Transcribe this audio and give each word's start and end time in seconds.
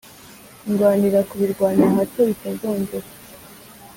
Ndwanira 0.69 1.19
kubirwanya 1.29 1.85
hato 1.95 2.19
bitazongera, 2.29 3.07